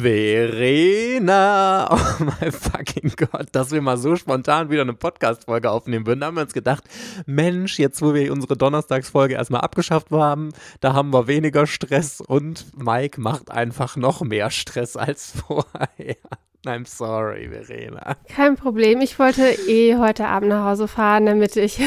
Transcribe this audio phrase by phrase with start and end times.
[0.00, 6.20] Verena, oh mein fucking Gott, dass wir mal so spontan wieder eine Podcast-Folge aufnehmen würden.
[6.20, 6.84] Da haben wir uns gedacht,
[7.26, 10.50] Mensch, jetzt wo wir unsere Donnerstagsfolge erstmal abgeschafft haben,
[10.80, 16.16] da haben wir weniger Stress und Mike macht einfach noch mehr Stress als vorher.
[16.64, 18.16] I'm sorry, Verena.
[18.28, 21.80] Kein Problem, ich wollte eh heute Abend nach Hause fahren, damit ich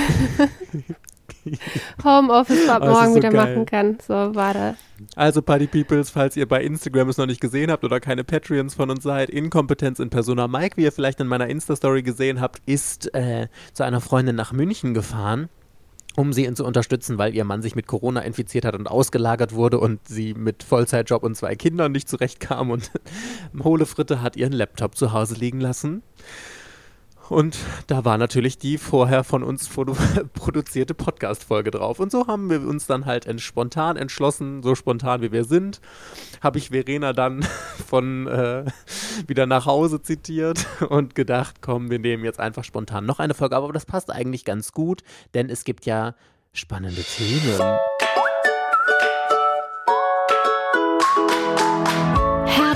[2.03, 3.53] Homeoffice ab morgen so wieder geil.
[3.55, 3.97] machen kann.
[4.05, 4.75] So war das.
[5.15, 8.75] Also Party Peoples, falls ihr bei Instagram es noch nicht gesehen habt oder keine Patreons
[8.75, 12.61] von uns seid, Inkompetenz in Persona Mike, wie ihr vielleicht in meiner Insta-Story gesehen habt,
[12.65, 15.49] ist äh, zu einer Freundin nach München gefahren
[16.15, 19.79] um sie zu unterstützen, weil ihr Mann sich mit Corona infiziert hat und ausgelagert wurde
[19.79, 22.91] und sie mit Vollzeitjob und zwei Kindern nicht zurechtkam und
[23.63, 26.03] Hohle Fritte hat ihren Laptop zu Hause liegen lassen.
[27.29, 27.57] Und
[27.87, 29.69] da war natürlich die vorher von uns
[30.33, 31.99] produzierte Podcast-Folge drauf.
[31.99, 35.79] Und so haben wir uns dann halt ent spontan entschlossen, so spontan wie wir sind,
[36.41, 37.43] habe ich Verena dann
[37.87, 38.65] von äh,
[39.27, 43.55] wieder nach Hause zitiert und gedacht, komm, wir nehmen jetzt einfach spontan noch eine Folge.
[43.55, 45.01] Aber das passt eigentlich ganz gut,
[45.33, 46.15] denn es gibt ja
[46.53, 47.79] spannende Themen.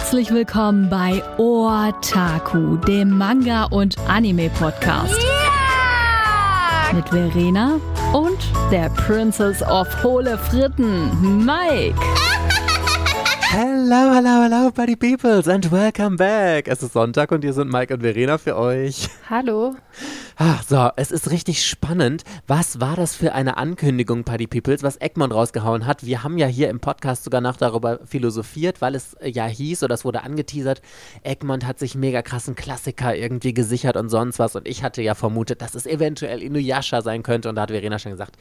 [0.05, 5.17] Herzlich willkommen bei Otaku, dem Manga- und Anime-Podcast.
[5.17, 6.93] Yeah!
[6.93, 7.79] Mit Verena
[8.13, 8.37] und
[8.71, 11.95] der Princess of Hohle Fritten, Mike.
[13.57, 16.67] Hello, hello, hello, Buddy Peoples and welcome back.
[16.67, 19.07] Es ist Sonntag und hier sind Mike und Verena für euch.
[19.29, 19.77] Hallo.
[20.35, 22.25] Ach, so, es ist richtig spannend.
[22.47, 26.05] Was war das für eine Ankündigung, Party Peoples, was Egmont rausgehauen hat?
[26.05, 29.93] Wir haben ja hier im Podcast sogar noch darüber philosophiert, weil es ja hieß oder
[29.93, 30.81] es wurde angeteasert,
[31.23, 34.57] Egmont hat sich mega krassen Klassiker irgendwie gesichert und sonst was.
[34.57, 37.47] Und ich hatte ja vermutet, dass es eventuell Inuyasha sein könnte.
[37.47, 38.35] Und da hat Verena schon gesagt,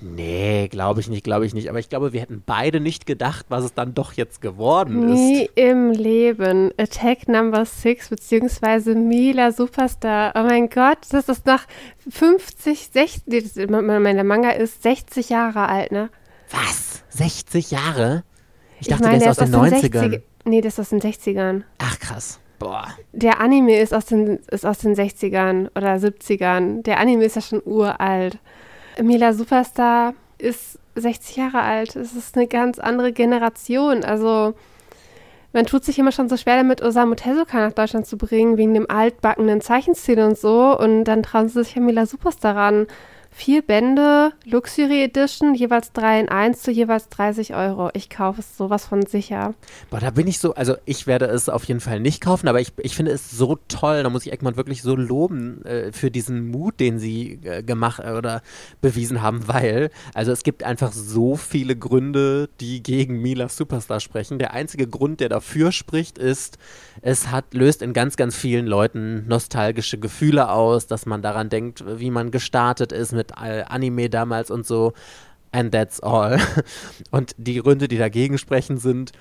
[0.00, 1.70] Nee, glaube ich nicht, glaube ich nicht.
[1.70, 5.18] Aber ich glaube, wir hätten beide nicht gedacht, was es dann doch jetzt geworden ist.
[5.18, 6.70] Nie im Leben.
[6.76, 10.32] Attack Number 6 beziehungsweise Mila Superstar.
[10.36, 11.66] Oh mein Gott, das ist nach
[12.10, 16.10] 50, 60, mein Manga ist 60 Jahre alt, ne?
[16.50, 17.02] Was?
[17.08, 18.24] 60 Jahre?
[18.80, 20.10] Ich dachte, ich meine, der ist aus, den, aus den 90ern.
[20.10, 21.62] 60, nee, das ist aus den 60ern.
[21.78, 22.38] Ach, krass.
[22.58, 22.88] Boah.
[23.12, 26.82] Der Anime ist aus den, ist aus den 60ern oder 70ern.
[26.82, 28.38] Der Anime ist ja schon uralt.
[29.02, 31.96] Mila Superstar ist 60 Jahre alt.
[31.96, 34.04] Es ist eine ganz andere Generation.
[34.04, 34.54] Also
[35.52, 38.74] man tut sich immer schon so schwer damit, Osamu Tezuka nach Deutschland zu bringen, wegen
[38.74, 40.78] dem altbackenen Zeichenstil und so.
[40.78, 42.86] Und dann trauen sie sich ja Mila Superstar ran
[43.36, 47.90] vier Bände, Luxury Edition, jeweils drei in eins zu jeweils 30 Euro.
[47.92, 49.54] Ich kaufe es sowas von sicher.
[49.90, 52.62] Boah, da bin ich so, also ich werde es auf jeden Fall nicht kaufen, aber
[52.62, 56.10] ich, ich finde es so toll, da muss ich Egmont wirklich so loben äh, für
[56.10, 58.40] diesen Mut, den sie äh, gemacht äh, oder
[58.80, 64.38] bewiesen haben, weil, also es gibt einfach so viele Gründe, die gegen Mila Superstar sprechen.
[64.38, 66.56] Der einzige Grund, der dafür spricht, ist,
[67.02, 71.84] es hat, löst in ganz, ganz vielen Leuten nostalgische Gefühle aus, dass man daran denkt,
[71.86, 74.92] wie man gestartet ist mit mit Anime damals und so.
[75.52, 76.38] And that's all.
[77.10, 79.12] Und die Gründe, die dagegen sprechen, sind,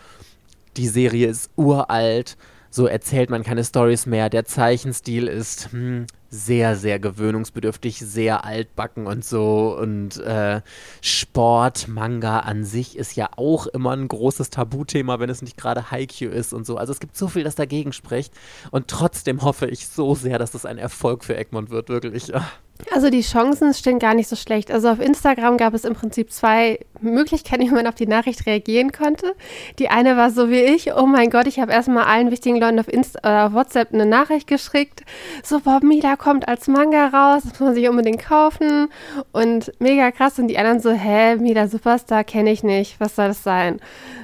[0.76, 2.36] die Serie ist uralt,
[2.76, 9.08] so erzählt man keine Stories mehr, der Zeichenstil ist hm, sehr, sehr gewöhnungsbedürftig, sehr altbacken
[9.08, 9.78] und so.
[9.80, 10.60] Und äh,
[11.00, 15.90] Sport, Manga an sich ist ja auch immer ein großes Tabuthema, wenn es nicht gerade
[15.90, 16.76] Haikyuu ist und so.
[16.76, 18.34] Also es gibt so viel, das dagegen spricht.
[18.72, 22.36] Und trotzdem hoffe ich so sehr, dass das ein Erfolg für Egmont wird, wirklich.
[22.36, 22.60] Ach.
[22.92, 24.70] Also die Chancen stehen gar nicht so schlecht.
[24.70, 28.92] Also auf Instagram gab es im Prinzip zwei Möglichkeiten, wie man auf die Nachricht reagieren
[28.92, 29.34] konnte.
[29.80, 32.80] Die eine war so wie ich, oh mein Gott, ich habe erstmal allen wichtigen Leuten
[32.80, 35.04] auf, Insta äh, auf WhatsApp eine Nachricht geschickt.
[35.44, 38.90] So, Bob Mila kommt als Manga raus, das muss man sich unbedingt kaufen.
[39.32, 40.38] Und mega krass.
[40.38, 43.80] Und die anderen so, hä, Mila Superstar kenne ich nicht, was soll das sein?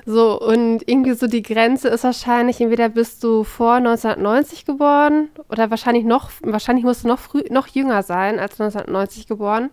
[0.05, 5.69] So, und irgendwie so die Grenze ist wahrscheinlich, entweder bist du vor 1990 geboren oder
[5.69, 9.69] wahrscheinlich noch, wahrscheinlich musst du noch früh, noch jünger sein als 1990 geboren,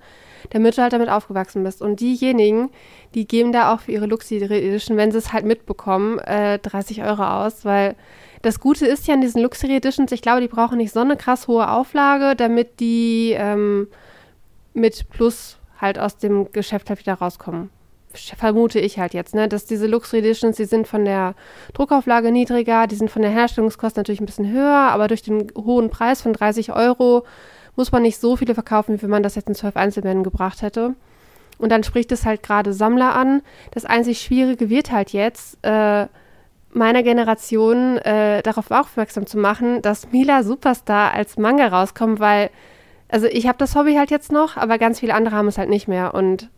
[0.50, 1.82] damit du halt damit aufgewachsen bist.
[1.82, 2.70] Und diejenigen,
[3.14, 7.02] die geben da auch für ihre Luxury Edition, wenn sie es halt mitbekommen, äh, 30
[7.02, 7.96] Euro aus, weil
[8.42, 11.16] das Gute ist ja an diesen Luxury Editions, ich glaube, die brauchen nicht so eine
[11.16, 13.88] krass hohe Auflage, damit die ähm,
[14.74, 17.70] mit Plus halt aus dem Geschäft halt wieder rauskommen
[18.36, 21.34] vermute ich halt jetzt, ne, dass diese Luxury Editions, die sind von der
[21.74, 25.90] Druckauflage niedriger, die sind von der Herstellungskosten natürlich ein bisschen höher, aber durch den hohen
[25.90, 27.24] Preis von 30 Euro
[27.78, 30.62] muss man nicht so viele verkaufen, wie wenn man das jetzt in zwölf Einzelbänden gebracht
[30.62, 30.94] hätte.
[31.58, 33.40] Und dann spricht es halt gerade Sammler an.
[33.70, 36.06] Das einzig Schwierige wird halt jetzt, äh,
[36.72, 42.50] meiner Generation äh, darauf aufmerksam zu machen, dass Mila Superstar als Manga rauskommt, weil,
[43.08, 45.70] also ich habe das Hobby halt jetzt noch, aber ganz viele andere haben es halt
[45.70, 46.14] nicht mehr.
[46.14, 46.50] Und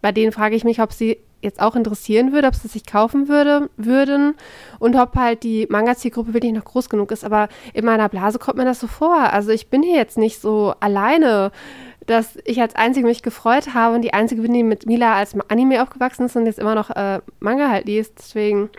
[0.00, 3.28] bei denen frage ich mich, ob sie jetzt auch interessieren würde, ob sie sich kaufen
[3.28, 4.34] würde, würden
[4.78, 7.24] und ob halt die Manga-Zielgruppe wirklich noch groß genug ist.
[7.24, 9.16] Aber in meiner Blase kommt mir das so vor.
[9.32, 11.50] Also ich bin hier jetzt nicht so alleine,
[12.06, 15.34] dass ich als Einzige mich gefreut habe und die Einzige bin, die mit Mila als
[15.48, 18.14] Anime aufgewachsen ist und jetzt immer noch äh, Manga halt liest.
[18.18, 18.70] Deswegen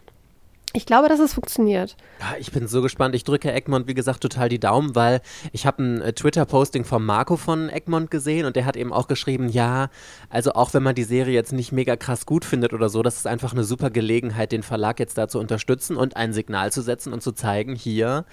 [0.75, 1.95] ich glaube, dass es funktioniert.
[2.19, 3.13] Ja, ich bin so gespannt.
[3.13, 5.21] Ich drücke Egmont, wie gesagt, total die Daumen, weil
[5.51, 9.07] ich habe ein äh, Twitter-Posting von Marco von Egmont gesehen und der hat eben auch
[9.07, 9.89] geschrieben, ja,
[10.31, 13.17] also auch wenn man die Serie jetzt nicht mega krass gut findet oder so, das
[13.17, 16.81] ist einfach eine super Gelegenheit, den Verlag jetzt da zu unterstützen und ein Signal zu
[16.81, 18.25] setzen und zu zeigen, hier,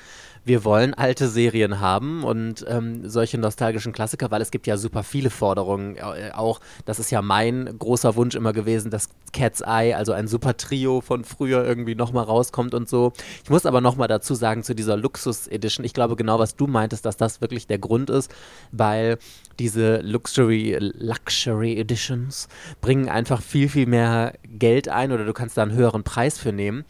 [0.45, 5.03] wir wollen alte Serien haben und ähm, solche nostalgischen Klassiker, weil es gibt ja super
[5.03, 5.97] viele Forderungen.
[5.97, 10.29] Äh, auch, das ist ja mein großer Wunsch immer gewesen, dass Cat's Eye, also ein
[10.29, 13.13] super Trio von früher irgendwie nochmal rauskommt und so.
[13.45, 16.67] Ich muss aber nochmal dazu sagen, zu dieser Luxus Edition, ich glaube genau, was du
[16.67, 18.33] meintest, dass das wirklich der Grund ist,
[18.73, 19.19] weil
[19.59, 22.49] diese Luxury, Luxury Editions
[22.81, 26.53] bringen einfach viel, viel mehr Geld ein oder du kannst da einen höheren Preis für
[26.53, 26.85] nehmen.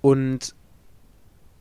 [0.00, 0.54] Und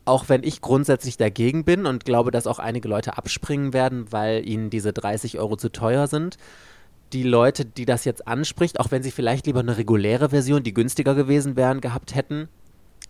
[0.05, 4.47] auch wenn ich grundsätzlich dagegen bin und glaube, dass auch einige Leute abspringen werden, weil
[4.47, 6.37] ihnen diese 30 Euro zu teuer sind,
[7.13, 10.73] die Leute, die das jetzt anspricht, auch wenn sie vielleicht lieber eine reguläre Version, die
[10.73, 12.47] günstiger gewesen wären, gehabt hätten,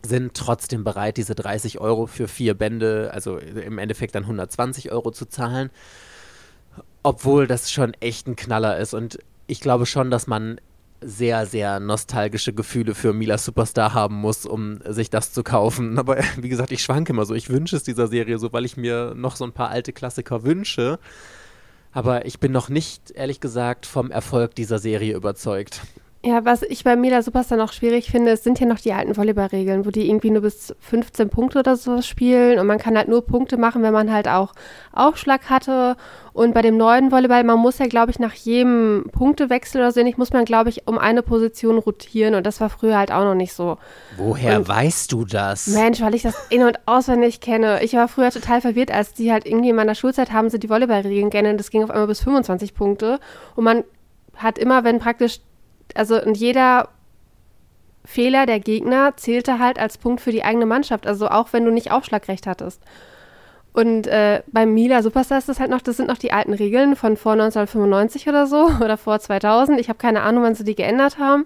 [0.05, 5.11] sind trotzdem bereit, diese 30 Euro für vier Bände, also im Endeffekt dann 120 Euro
[5.11, 5.69] zu zahlen.
[7.03, 8.93] Obwohl das schon echt ein Knaller ist.
[8.93, 10.59] Und ich glaube schon, dass man
[11.01, 15.99] sehr, sehr nostalgische Gefühle für Mila Superstar haben muss, um sich das zu kaufen.
[15.99, 17.35] Aber wie gesagt, ich schwanke immer so.
[17.35, 20.43] Ich wünsche es dieser Serie so, weil ich mir noch so ein paar alte Klassiker
[20.43, 20.99] wünsche.
[21.91, 25.81] Aber ich bin noch nicht, ehrlich gesagt, vom Erfolg dieser Serie überzeugt.
[26.25, 29.15] Ja, was ich bei Mila Superstar noch schwierig finde, es sind ja noch die alten
[29.15, 33.07] Volleyballregeln, wo die irgendwie nur bis 15 Punkte oder sowas spielen und man kann halt
[33.07, 34.53] nur Punkte machen, wenn man halt auch
[34.91, 35.95] Aufschlag hatte.
[36.33, 39.99] Und bei dem neuen Volleyball, man muss ja, glaube ich, nach jedem Punktewechsel oder so
[39.99, 43.23] ähnlich, muss man, glaube ich, um eine Position rotieren und das war früher halt auch
[43.23, 43.77] noch nicht so.
[44.17, 45.67] Woher und, weißt du das?
[45.67, 47.83] Mensch, weil ich das in- und auswendig kenne.
[47.83, 50.69] Ich war früher total verwirrt, als die halt irgendwie in meiner Schulzeit haben sie die
[50.69, 53.19] Volleyballregeln kennen das ging auf einmal bis 25 Punkte
[53.55, 53.83] und man
[54.35, 55.39] hat immer, wenn praktisch
[55.95, 56.89] also und jeder
[58.05, 61.71] Fehler der Gegner zählte halt als Punkt für die eigene Mannschaft, also auch wenn du
[61.71, 62.81] nicht Aufschlagrecht hattest.
[63.73, 66.95] Und äh, beim Mila Superstar ist das halt noch, das sind noch die alten Regeln
[66.95, 69.79] von vor 1995 oder so oder vor 2000.
[69.79, 71.45] Ich habe keine Ahnung, wann sie die geändert haben.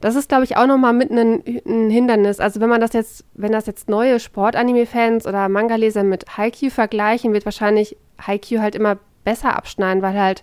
[0.00, 2.40] Das ist, glaube ich, auch nochmal mit ein, ein Hindernis.
[2.40, 7.32] Also wenn man das jetzt, wenn das jetzt neue Sportanime-Fans oder Manga-Leser mit Haikyuu vergleichen,
[7.32, 10.42] wird wahrscheinlich Haikyuu halt immer besser abschneiden, weil halt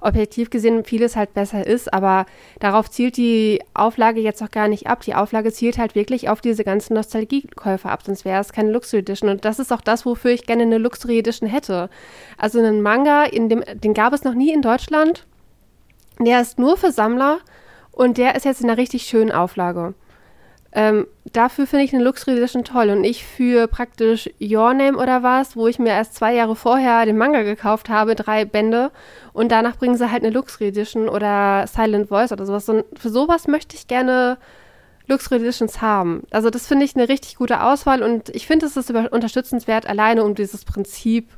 [0.00, 2.26] objektiv gesehen vieles halt besser ist, aber
[2.58, 5.00] darauf zielt die Auflage jetzt auch gar nicht ab.
[5.02, 9.00] Die Auflage zielt halt wirklich auf diese ganzen Nostalgiekäufer ab, sonst wäre es keine Luxury
[9.00, 9.28] Edition.
[9.28, 11.90] Und das ist auch das, wofür ich gerne eine Luxury Edition hätte.
[12.38, 15.26] Also einen Manga, in dem, den gab es noch nie in Deutschland.
[16.18, 17.38] Der ist nur für Sammler
[17.92, 19.94] und der ist jetzt in einer richtig schönen Auflage.
[20.72, 22.90] Ähm, dafür finde ich eine Luxury Edition toll.
[22.90, 27.04] Und ich für praktisch Your Name oder was, wo ich mir erst zwei Jahre vorher
[27.06, 28.90] den Manga gekauft habe, drei Bände.
[29.32, 32.68] Und danach bringen sie halt eine Luxury Edition oder Silent Voice oder sowas.
[32.68, 34.38] Und für sowas möchte ich gerne
[35.10, 36.22] Luxury Editions haben.
[36.30, 40.24] Also das finde ich eine richtig gute Auswahl und ich finde, es ist unterstützenswert, alleine
[40.24, 41.28] um dieses Prinzip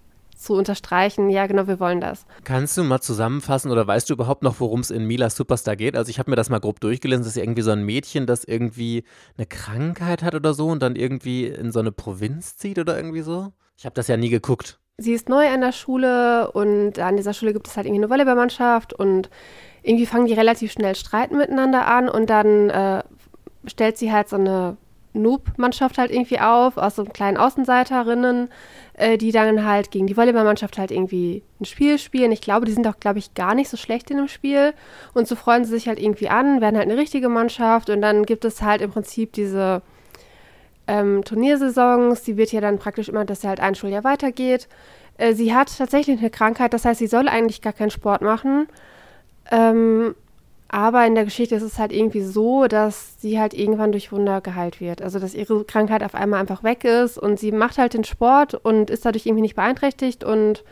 [0.42, 2.26] zu unterstreichen, ja genau, wir wollen das.
[2.44, 5.96] Kannst du mal zusammenfassen oder weißt du überhaupt noch, worum es in Mila Superstar geht?
[5.96, 8.44] Also ich habe mir das mal grob durchgelesen, das ist irgendwie so ein Mädchen, das
[8.44, 9.04] irgendwie
[9.36, 13.22] eine Krankheit hat oder so und dann irgendwie in so eine Provinz zieht oder irgendwie
[13.22, 13.52] so.
[13.76, 14.78] Ich habe das ja nie geguckt.
[14.98, 18.10] Sie ist neu an der Schule und an dieser Schule gibt es halt irgendwie eine
[18.10, 19.30] Volleyballmannschaft und
[19.82, 23.02] irgendwie fangen die relativ schnell streiten miteinander an und dann äh,
[23.66, 24.76] stellt sie halt so eine
[25.14, 28.48] Noob-Mannschaft halt irgendwie auf, aus so kleinen Außenseiterinnen,
[28.94, 32.32] äh, die dann halt gegen die Volleyballmannschaft halt irgendwie ein Spiel spielen.
[32.32, 34.72] Ich glaube, die sind auch, glaube ich, gar nicht so schlecht in dem Spiel.
[35.14, 38.24] Und so freuen sie sich halt irgendwie an, werden halt eine richtige Mannschaft und dann
[38.24, 39.82] gibt es halt im Prinzip diese
[40.86, 42.22] ähm, Turniersaisons.
[42.22, 44.68] Die wird ja dann praktisch immer, dass sie halt ein Schuljahr weitergeht.
[45.18, 48.66] Äh, sie hat tatsächlich eine Krankheit, das heißt, sie soll eigentlich gar keinen Sport machen.
[49.50, 50.14] Ähm,
[50.72, 54.40] aber in der Geschichte ist es halt irgendwie so, dass sie halt irgendwann durch Wunder
[54.40, 55.02] geheilt wird.
[55.02, 58.54] Also, dass ihre Krankheit auf einmal einfach weg ist und sie macht halt den Sport
[58.54, 60.64] und ist dadurch irgendwie nicht beeinträchtigt und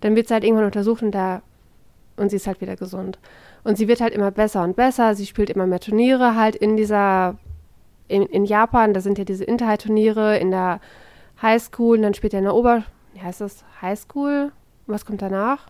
[0.00, 1.42] dann wird sie halt irgendwann untersucht und da
[2.16, 3.18] und sie ist halt wieder gesund.
[3.64, 5.14] Und sie wird halt immer besser und besser.
[5.14, 7.36] Sie spielt immer mehr Turniere halt in dieser,
[8.08, 10.80] in, in Japan, da sind ja diese Interhigh-Turniere in der
[11.42, 12.82] Highschool und dann spielt er in der Ober,
[13.12, 14.52] wie heißt das, Highschool?
[14.86, 15.66] Was kommt danach?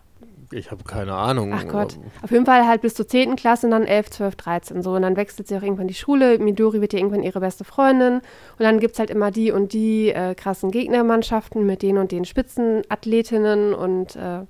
[0.51, 1.53] Ich habe keine Ahnung.
[1.53, 1.99] Ach Gott.
[2.23, 3.35] Auf jeden Fall halt bis zur 10.
[3.35, 4.93] Klasse und dann 11, 12, 13 so.
[4.93, 6.39] Und dann wechselt sie auch irgendwann die Schule.
[6.39, 8.15] Midori wird ja irgendwann ihre beste Freundin.
[8.15, 8.23] Und
[8.59, 12.25] dann gibt es halt immer die und die äh, krassen Gegnermannschaften mit den und den
[12.25, 13.73] Spitzenathletinnen.
[13.73, 14.45] Und äh,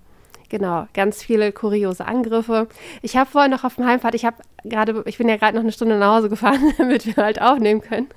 [0.50, 2.68] Genau, ganz viele kuriose Angriffe.
[3.04, 5.62] Ich habe vorhin noch auf dem Heimfahrt, ich habe gerade, ich bin ja gerade noch
[5.62, 8.08] eine Stunde nach Hause gefahren, damit wir halt aufnehmen können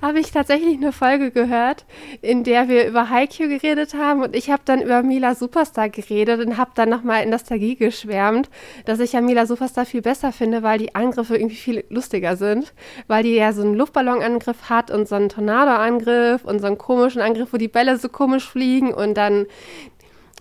[0.00, 1.84] habe ich tatsächlich eine Folge gehört,
[2.20, 6.44] in der wir über Haikyuu geredet haben und ich habe dann über Mila Superstar geredet
[6.44, 8.50] und habe dann nochmal in Nostalgie geschwärmt,
[8.84, 12.72] dass ich ja Mila Superstar viel besser finde, weil die Angriffe irgendwie viel lustiger sind,
[13.06, 17.20] weil die ja so einen Luftballonangriff hat und so einen Tornadoangriff und so einen komischen
[17.20, 19.46] Angriff, wo die Bälle so komisch fliegen und dann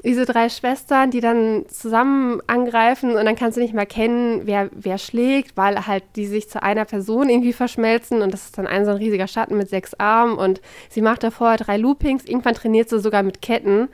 [0.04, 4.70] diese drei Schwestern, die dann zusammen angreifen und dann kannst du nicht mal kennen, wer,
[4.74, 8.68] wer schlägt, weil halt die sich zu einer Person irgendwie verschmelzen und das ist dann
[8.68, 12.26] ein so ein riesiger Schatten mit sechs Armen und sie macht davor drei Loopings.
[12.26, 13.90] Irgendwann trainiert sie sogar mit Ketten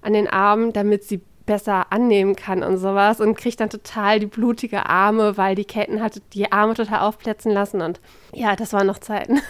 [0.00, 4.26] an den Armen, damit sie besser annehmen kann und sowas und kriegt dann total die
[4.26, 8.00] blutige Arme, weil die Ketten hat die Arme total aufplätzen lassen und
[8.34, 9.40] ja, das waren noch Zeiten.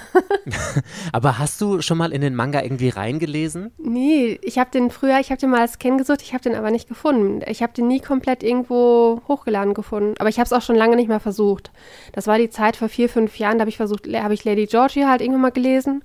[1.13, 3.73] Aber hast du schon mal in den Manga irgendwie reingelesen?
[3.79, 6.55] Nee, ich habe den früher, ich habe den mal als Ken gesucht, ich habe den
[6.55, 7.41] aber nicht gefunden.
[7.47, 10.97] Ich habe den nie komplett irgendwo hochgeladen gefunden, aber ich habe es auch schon lange
[10.97, 11.71] nicht mehr versucht.
[12.13, 14.67] Das war die Zeit vor vier, fünf Jahren, da habe ich versucht, habe ich Lady
[14.67, 16.03] Georgie halt irgendwann mal gelesen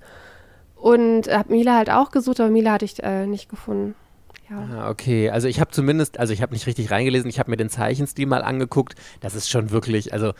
[0.76, 3.94] und habe Mila halt auch gesucht, aber Mila hatte ich äh, nicht gefunden.
[4.50, 4.56] Ja.
[4.58, 7.56] Ah, okay, also ich habe zumindest, also ich habe nicht richtig reingelesen, ich habe mir
[7.56, 8.94] den Zeichenstil mal angeguckt.
[9.20, 10.32] Das ist schon wirklich, also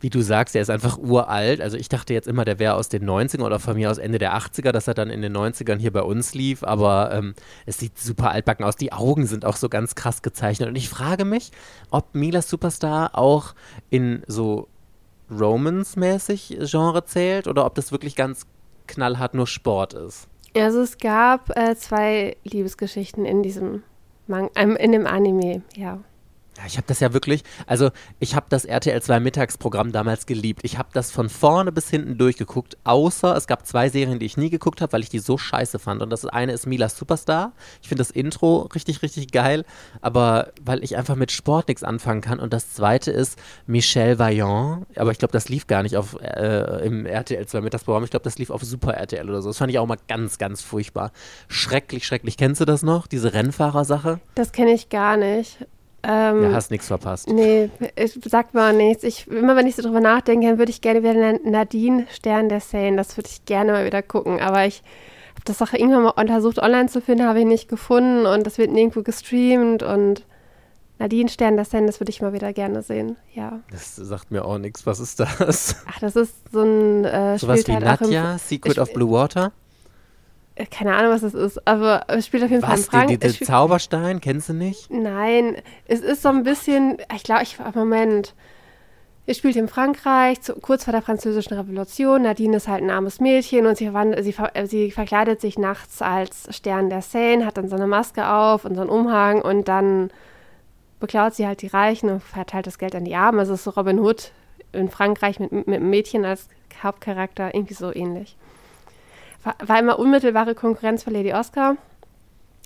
[0.00, 1.60] wie du sagst, der ist einfach uralt.
[1.60, 4.18] Also ich dachte jetzt immer, der wäre aus den 90ern oder von mir aus Ende
[4.18, 6.62] der 80er, dass er dann in den 90ern hier bei uns lief.
[6.62, 8.76] Aber ähm, es sieht super altbacken aus.
[8.76, 10.68] Die Augen sind auch so ganz krass gezeichnet.
[10.68, 11.50] Und ich frage mich,
[11.90, 13.54] ob Milas Superstar auch
[13.88, 14.68] in so
[15.30, 18.46] Romance-mäßig Genre zählt oder ob das wirklich ganz
[18.86, 20.28] knallhart nur Sport ist.
[20.56, 23.82] Also es gab äh, zwei Liebesgeschichten in diesem
[24.26, 26.00] Man ähm, in dem Anime, ja.
[26.56, 30.60] Ja, ich habe das ja wirklich, also ich habe das RTL 2 Mittagsprogramm damals geliebt.
[30.64, 34.38] Ich habe das von vorne bis hinten durchgeguckt, außer es gab zwei Serien, die ich
[34.38, 36.00] nie geguckt habe, weil ich die so scheiße fand.
[36.00, 37.52] Und das eine ist Mila Superstar.
[37.82, 39.66] Ich finde das Intro richtig, richtig geil,
[40.00, 42.40] aber weil ich einfach mit Sport nichts anfangen kann.
[42.40, 46.86] Und das zweite ist Michel Vaillant, aber ich glaube, das lief gar nicht auf, äh,
[46.86, 48.04] im RTL 2 Mittagsprogramm.
[48.04, 49.50] Ich glaube, das lief auf Super RTL oder so.
[49.50, 51.12] Das fand ich auch mal ganz, ganz furchtbar.
[51.48, 52.38] Schrecklich, schrecklich.
[52.38, 54.20] Kennst du das noch, diese Rennfahrersache?
[54.34, 55.58] Das kenne ich gar nicht.
[56.08, 57.28] Ähm, ja, hast nichts verpasst.
[57.28, 59.02] Nee, ich, sagt mal nichts.
[59.02, 62.60] Ich, immer wenn ich so drüber nachdenke, dann würde ich gerne wieder Nadine Stern der
[62.60, 64.40] Seine, das würde ich gerne mal wieder gucken.
[64.40, 64.82] Aber ich
[65.30, 68.56] habe das auch irgendwann mal untersucht, online zu finden, habe ich nicht gefunden und das
[68.56, 70.24] wird nirgendwo gestreamt und
[70.98, 73.60] Nadine Stern der Seine, das würde ich mal wieder gerne sehen, ja.
[73.70, 74.86] Das sagt mir auch nichts.
[74.86, 75.76] Was ist das?
[75.86, 79.52] Ach, das ist so ein äh, Sowas wie halt Nadja, Secret of Blue Water?
[80.64, 83.18] Keine Ahnung, was das ist, aber es spielt auf jeden was, Fall in Frankreich.
[83.18, 84.90] Die, die Zauberstein, kennst du nicht?
[84.90, 88.34] Nein, es ist so ein bisschen, ich glaube, ich, Moment.
[89.28, 92.22] Es spielt in Frankreich, zu, kurz vor der französischen Revolution.
[92.22, 94.34] Nadine ist halt ein armes Mädchen und sie, sie,
[94.66, 98.76] sie, verkleidet sich nachts als Stern der Seine, hat dann so eine Maske auf und
[98.76, 100.10] so einen Umhang und dann
[101.00, 103.40] beklaut sie halt die Reichen und verteilt das Geld an die Armen.
[103.40, 104.30] Also es ist so Robin Hood
[104.72, 106.48] in Frankreich mit, mit einem Mädchen als
[106.80, 108.36] Hauptcharakter, irgendwie so ähnlich
[109.64, 111.76] war immer unmittelbare Konkurrenz für Lady Oscar.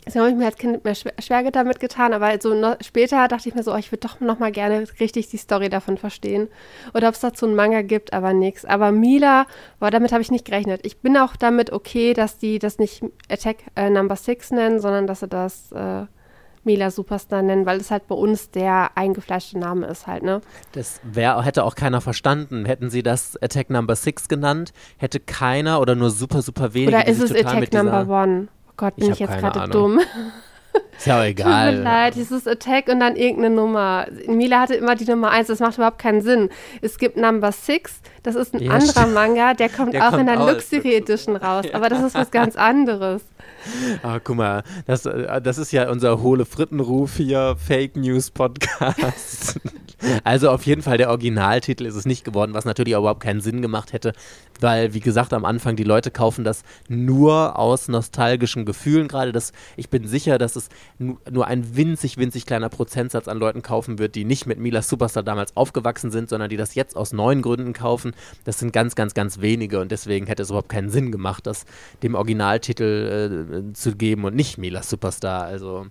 [0.06, 3.28] Deswegen habe ich mir als Kind mehr schwer, schwer damit getan, aber so noch, später
[3.28, 5.98] dachte ich mir so, oh, ich würde doch noch mal gerne richtig die Story davon
[5.98, 6.48] verstehen.
[6.94, 8.64] Oder ob es dazu einen Manga gibt, aber nichts.
[8.64, 9.46] Aber Mila,
[9.78, 10.80] boah, damit habe ich nicht gerechnet.
[10.84, 15.06] Ich bin auch damit okay, dass die das nicht Attack äh, Number 6 nennen, sondern
[15.06, 16.06] dass sie das äh,
[16.64, 20.40] Mila Superstar nennen, weil es halt bei uns der eingefleischte Name ist halt, ne?
[20.72, 22.64] Das wär, hätte auch keiner verstanden.
[22.66, 26.96] Hätten sie das Attack Number 6 genannt, hätte keiner oder nur super, super wenige.
[26.96, 28.48] Oder ist es Attack Number 1?
[28.68, 30.00] Oh Gott, bin ich, ich jetzt gerade dumm.
[30.96, 31.70] Ist ja auch egal.
[31.70, 34.06] Tut mir leid, es ist Attack und dann irgendeine Nummer.
[34.26, 36.50] Mila hatte immer die Nummer 1, das macht überhaupt keinen Sinn.
[36.82, 40.20] Es gibt Number 6, das ist ein ja, anderer Manga, der kommt der auch kommt
[40.20, 41.74] in der Luxury Edition raus, ja.
[41.74, 43.22] aber das ist was ganz anderes.
[44.02, 49.60] Ah, guck mal, das, äh, das ist ja unser hohle Frittenruf hier, Fake News Podcast.
[50.24, 53.40] also auf jeden Fall der Originaltitel ist es nicht geworden, was natürlich auch überhaupt keinen
[53.40, 54.12] Sinn gemacht hätte,
[54.60, 59.30] weil, wie gesagt, am Anfang die Leute kaufen das nur aus nostalgischen Gefühlen gerade.
[59.76, 64.14] Ich bin sicher, dass es nur ein winzig, winzig kleiner Prozentsatz an Leuten kaufen wird,
[64.14, 67.72] die nicht mit Mila Superstar damals aufgewachsen sind, sondern die das jetzt aus neuen Gründen
[67.72, 68.12] kaufen.
[68.44, 71.64] Das sind ganz, ganz, ganz wenige und deswegen hätte es überhaupt keinen Sinn gemacht, das
[72.02, 75.44] dem Originaltitel äh, zu geben und nicht Mila Superstar.
[75.44, 75.86] Also.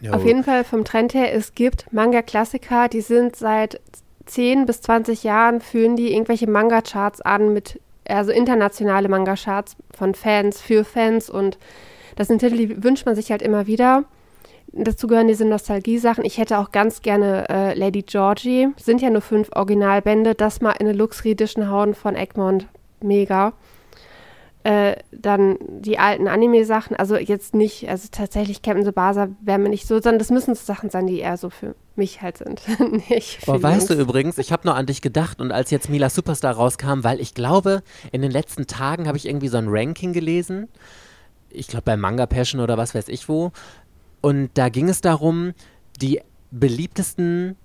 [0.00, 0.12] Jo.
[0.12, 3.80] Auf jeden Fall vom Trend her, es gibt Manga-Klassiker, die sind seit
[4.26, 10.60] 10 bis 20 Jahren, führen die irgendwelche Manga-Charts an mit, also internationale Manga-Charts von Fans,
[10.60, 11.58] für Fans und
[12.16, 14.04] das sind Titel, die wünscht man sich halt immer wieder.
[14.72, 16.24] Dazu gehören diese Nostalgie-Sachen.
[16.24, 18.68] Ich hätte auch ganz gerne äh, Lady Georgie.
[18.76, 20.34] Sind ja nur fünf Originalbände.
[20.34, 22.68] Das mal in eine Luxury Edition hauen von Egmont.
[23.02, 23.52] Mega.
[24.62, 29.86] Äh, dann die alten Anime-Sachen, also jetzt nicht, also tatsächlich Captain Tsubasa wäre mir nicht
[29.86, 32.60] so, sondern das müssen so Sachen sein, die eher so für mich halt sind.
[33.08, 36.10] nicht Boah, weißt du übrigens, ich habe nur an dich gedacht und als jetzt Mila
[36.10, 40.12] Superstar rauskam, weil ich glaube, in den letzten Tagen habe ich irgendwie so ein Ranking
[40.12, 40.68] gelesen,
[41.48, 43.52] ich glaube bei Manga Passion oder was weiß ich wo,
[44.20, 45.54] und da ging es darum,
[46.02, 47.56] die beliebtesten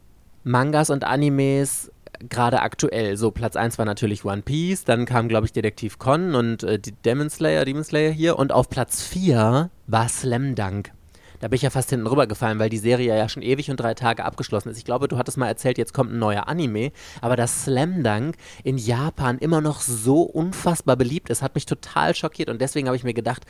[0.46, 1.92] Mangas und Animes
[2.30, 3.18] gerade aktuell.
[3.18, 6.80] So, Platz 1 war natürlich One Piece, dann kam, glaube ich, Detektiv Con und äh,
[7.04, 8.38] Demon Slayer, Demon Slayer hier.
[8.38, 10.92] Und auf Platz 4 war Slam Dunk.
[11.40, 13.94] Da bin ich ja fast hinten rübergefallen, weil die Serie ja schon ewig und drei
[13.94, 14.78] Tage abgeschlossen ist.
[14.78, 16.92] Ich glaube, du hattest mal erzählt, jetzt kommt ein neuer Anime.
[17.22, 22.16] Aber dass Slam Dunk in Japan immer noch so unfassbar beliebt ist, hat mich total
[22.16, 22.50] schockiert.
[22.50, 23.46] Und deswegen habe ich mir gedacht,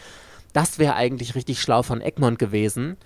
[0.54, 2.98] das wäre eigentlich richtig schlau von Egmont gewesen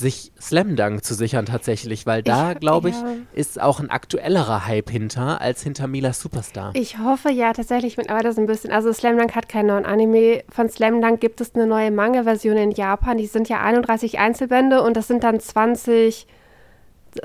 [0.00, 3.06] sich Slam Dunk zu sichern tatsächlich, weil da, glaube ich, ja.
[3.32, 6.72] ist auch ein aktuellerer Hype hinter als hinter Mila Superstar.
[6.74, 8.72] Ich hoffe ja tatsächlich aber das ein bisschen.
[8.72, 10.42] Also Slam Dunk hat keinen neuen Anime.
[10.48, 13.18] Von Slam Dunk gibt es eine neue Manga-Version in Japan.
[13.18, 16.26] Die sind ja 31 Einzelbände und das sind dann 20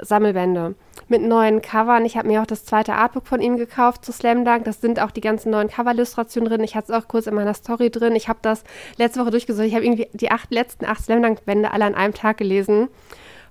[0.02, 0.76] Sammelbände
[1.08, 2.06] mit neuen Covern.
[2.06, 4.66] Ich habe mir auch das zweite Artbook von ihm gekauft zu Slam Dunk.
[4.66, 6.64] Das sind auch die ganzen neuen Cover-Illustrationen drin.
[6.64, 8.16] Ich hatte es auch kurz in meiner Story drin.
[8.16, 8.64] Ich habe das
[8.98, 9.66] letzte Woche durchgesucht.
[9.66, 12.90] Ich habe irgendwie die acht, letzten acht Slam Dunk-Bände alle an einem Tag gelesen.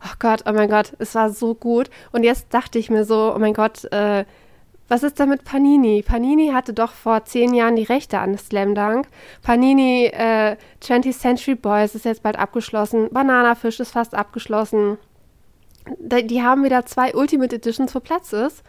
[0.05, 1.89] Oh Gott, oh mein Gott, es war so gut.
[2.13, 4.25] Und jetzt dachte ich mir so, oh mein Gott, äh,
[4.89, 6.03] was ist da mit Panini?
[6.03, 9.07] Panini hatte doch vor zehn Jahren die Rechte an Slam Dunk.
[9.43, 13.09] Panini äh, 20th Century Boys ist jetzt bald abgeschlossen.
[13.11, 14.99] Bananafisch ist fast abgeschlossen
[15.99, 18.63] die haben wieder zwei Ultimate Editions, wo Platz ist.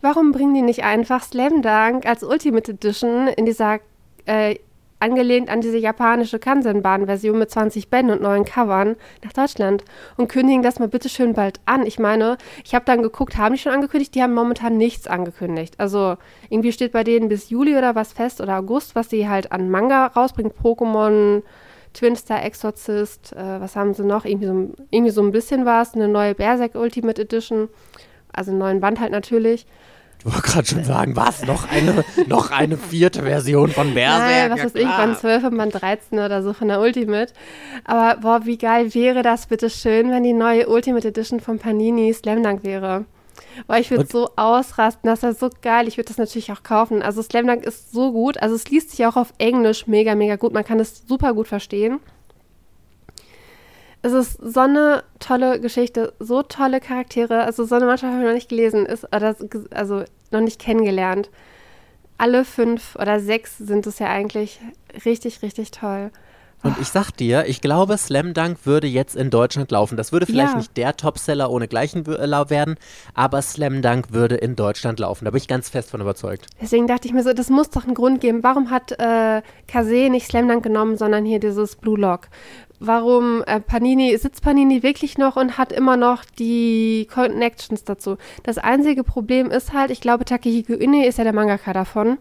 [0.00, 3.78] Warum bringen die nicht einfach Slam Dunk als Ultimate Edition in dieser,
[4.26, 4.56] äh,
[4.98, 9.84] angelehnt an diese japanische Kansenbahn-Version mit 20 Bänden und neuen Covern nach Deutschland
[10.16, 11.84] und kündigen das mal bitte schön bald an.
[11.86, 14.14] Ich meine, ich habe dann geguckt, haben die schon angekündigt?
[14.14, 15.74] Die haben momentan nichts angekündigt.
[15.78, 16.16] Also
[16.50, 19.70] irgendwie steht bei denen bis Juli oder was fest oder August, was sie halt an
[19.70, 20.52] Manga rausbringen.
[20.52, 21.42] Pokémon,
[21.92, 24.24] Twinstar Exorcist, äh, was haben sie noch?
[24.24, 27.68] Irgendwie so, irgendwie so ein bisschen was, eine neue Berserk Ultimate Edition,
[28.32, 29.66] also einen neuen Band halt natürlich.
[30.24, 31.44] Ich wollte gerade schon sagen, was?
[31.44, 34.20] Noch eine, noch eine vierte Version von Berserk?
[34.20, 37.32] Nein, was ja, weiß ich, Band 12 und Band 13 oder so von der Ultimate.
[37.84, 42.12] Aber boah, wie geil wäre das bitte schön, wenn die neue Ultimate Edition von Panini
[42.14, 43.04] Slam Dunk wäre.
[43.66, 45.88] Weil ich würde so ausrasten, das ist so geil.
[45.88, 47.02] Ich würde das natürlich auch kaufen.
[47.02, 48.38] Also Slam Dunk ist so gut.
[48.38, 50.52] Also es liest sich auch auf Englisch mega, mega gut.
[50.52, 52.00] Man kann es super gut verstehen.
[54.02, 57.44] Es ist so eine tolle Geschichte, so tolle Charaktere.
[57.44, 59.36] Also so eine Mannschaft habe ich noch nicht gelesen, ist, oder,
[59.70, 61.30] also noch nicht kennengelernt.
[62.18, 64.60] Alle fünf oder sechs sind es ja eigentlich
[65.04, 66.10] richtig, richtig toll.
[66.62, 69.96] Und ich sag dir, ich glaube, Slam Dunk würde jetzt in Deutschland laufen.
[69.96, 70.58] Das würde vielleicht ja.
[70.58, 72.76] nicht der Topseller ohne Gleichen äh, werden,
[73.14, 75.24] aber Slam Dunk würde in Deutschland laufen.
[75.24, 76.46] Da bin ich ganz fest von überzeugt.
[76.60, 78.44] Deswegen dachte ich mir so, das muss doch einen Grund geben.
[78.44, 82.28] Warum hat äh, Kase nicht Slam Dunk genommen, sondern hier dieses Blue Lock?
[82.78, 88.18] Warum äh, Panini, sitzt Panini wirklich noch und hat immer noch die Connections dazu?
[88.42, 92.18] Das einzige Problem ist halt, ich glaube, Takehiko Ine ist ja der Mangaka davon.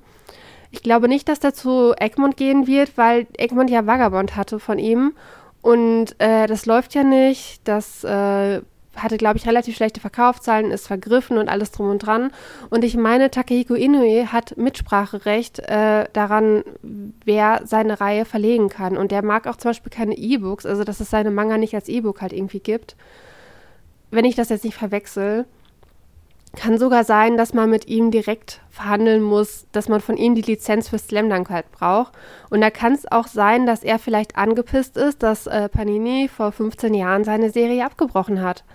[0.71, 4.79] Ich glaube nicht, dass der zu Egmont gehen wird, weil Egmont ja Vagabond hatte von
[4.79, 5.13] ihm.
[5.61, 7.61] Und äh, das läuft ja nicht.
[7.65, 8.61] Das äh,
[8.95, 12.31] hatte, glaube ich, relativ schlechte Verkaufszahlen, ist vergriffen und alles drum und dran.
[12.69, 16.63] Und ich meine, Takehiko Inoue hat Mitspracherecht äh, daran,
[17.25, 18.97] wer seine Reihe verlegen kann.
[18.97, 21.89] Und der mag auch zum Beispiel keine E-Books, also dass es seine Manga nicht als
[21.89, 22.95] E-Book halt irgendwie gibt.
[24.09, 25.45] Wenn ich das jetzt nicht verwechsel.
[26.55, 30.41] Kann sogar sein, dass man mit ihm direkt verhandeln muss, dass man von ihm die
[30.41, 32.13] Lizenz für Slam Dunk halt braucht.
[32.49, 36.51] Und da kann es auch sein, dass er vielleicht angepisst ist, dass äh, Panini vor
[36.51, 38.65] 15 Jahren seine Serie abgebrochen hat.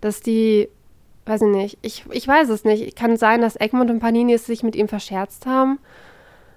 [0.00, 0.68] Dass die,
[1.26, 2.96] weiß ich nicht, ich, ich weiß es nicht.
[2.96, 5.78] Kann sein, dass Egmont und Panini es sich mit ihm verscherzt haben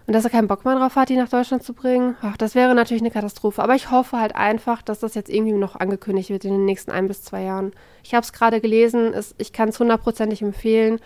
[0.06, 2.56] und dass er keinen Bock mehr drauf hat, die nach Deutschland zu bringen, ach, das
[2.56, 3.64] wäre natürlich eine Katastrophe.
[3.64, 6.92] Aber ich hoffe halt einfach, dass das jetzt irgendwie noch angekündigt wird in den nächsten
[6.92, 7.72] ein bis zwei Jahren.
[8.04, 11.00] Ich habe es gerade gelesen, es, ich kann es hundertprozentig empfehlen.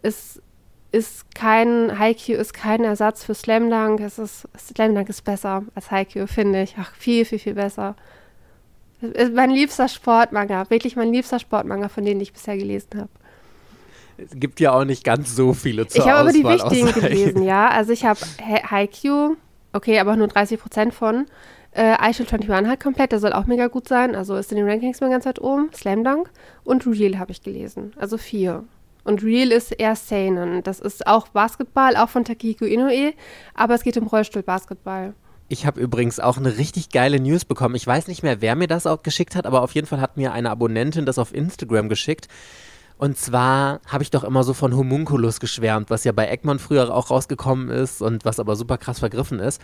[0.00, 0.40] Es
[0.90, 4.00] ist kein, Haikyuu ist kein Ersatz für Slam Dunk.
[4.00, 6.76] Es ist, Slam Dunk ist besser als Haikyuu, finde ich.
[6.78, 7.94] Ach, viel, viel, viel besser.
[9.34, 13.10] Mein liebster Sportmanga, wirklich mein liebster Sportmanga, von denen ich bisher gelesen habe.
[14.24, 17.42] Es gibt ja auch nicht ganz so viele zur Ich habe aber die wichtigen gelesen,
[17.42, 17.68] ja.
[17.68, 19.36] Also ich habe Haikyuu,
[19.72, 21.26] okay, aber nur 30 Prozent von.
[21.72, 24.16] Äh, Eichel 21 halt komplett, der soll auch mega gut sein.
[24.16, 25.70] Also ist in den Rankings mal ganz weit oben.
[25.72, 26.30] Slam Dunk.
[26.64, 27.92] Und Real habe ich gelesen.
[27.96, 28.64] Also vier.
[29.04, 30.62] Und Real ist eher Seinen.
[30.62, 33.14] Das ist auch Basketball, auch von Takiko Inoue.
[33.54, 35.14] Aber es geht um Rollstuhl-Basketball.
[35.48, 37.74] Ich habe übrigens auch eine richtig geile News bekommen.
[37.74, 40.16] Ich weiß nicht mehr, wer mir das auch geschickt hat, aber auf jeden Fall hat
[40.16, 42.28] mir eine Abonnentin das auf Instagram geschickt.
[43.00, 46.94] Und zwar habe ich doch immer so von Homunculus geschwärmt, was ja bei Egmont früher
[46.94, 49.62] auch rausgekommen ist und was aber super krass vergriffen ist.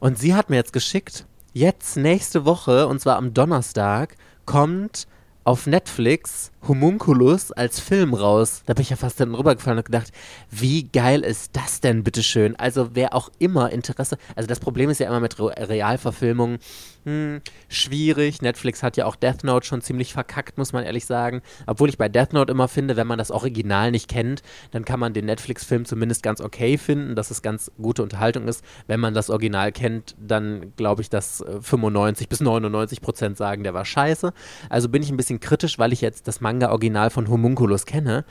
[0.00, 5.06] Und sie hat mir jetzt geschickt, jetzt nächste Woche, und zwar am Donnerstag, kommt
[5.44, 8.62] auf Netflix Homunculus als Film raus.
[8.66, 10.12] Da bin ich ja fast dann rübergefallen und gedacht,
[10.50, 12.54] wie geil ist das denn, bitteschön?
[12.56, 16.58] Also wer auch immer Interesse, also das Problem ist ja immer mit Re Realverfilmungen,
[17.04, 18.42] hm, schwierig.
[18.42, 21.42] Netflix hat ja auch Death Note schon ziemlich verkackt, muss man ehrlich sagen.
[21.66, 24.98] Obwohl ich bei Death Note immer finde, wenn man das Original nicht kennt, dann kann
[24.98, 28.64] man den Netflix-Film zumindest ganz okay finden, dass es ganz gute Unterhaltung ist.
[28.86, 33.62] Wenn man das Original kennt, dann glaube ich, dass 95 äh, bis 99 Prozent sagen,
[33.62, 34.32] der war scheiße.
[34.68, 38.24] Also bin ich ein bisschen kritisch, weil ich jetzt das Manga Manga-Original von Homunculus kenne.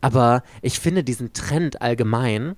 [0.00, 2.56] Aber ich finde diesen Trend allgemein,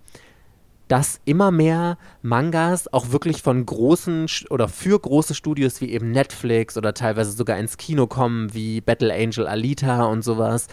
[0.89, 6.77] dass immer mehr Mangas auch wirklich von großen oder für große Studios wie eben Netflix
[6.77, 10.69] oder teilweise sogar ins Kino kommen, wie Battle Angel Alita und sowas.